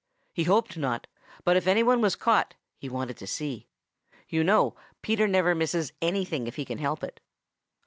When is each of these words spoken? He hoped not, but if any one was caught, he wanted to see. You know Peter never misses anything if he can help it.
He 0.33 0.45
hoped 0.45 0.77
not, 0.77 1.05
but 1.43 1.55
if 1.57 1.67
any 1.67 1.83
one 1.83 2.01
was 2.01 2.15
caught, 2.15 2.55
he 2.79 2.89
wanted 2.89 3.17
to 3.17 3.27
see. 3.27 3.67
You 4.27 4.43
know 4.43 4.75
Peter 5.03 5.27
never 5.27 5.53
misses 5.53 5.93
anything 6.01 6.47
if 6.47 6.55
he 6.55 6.65
can 6.65 6.79
help 6.79 7.03
it. 7.03 7.19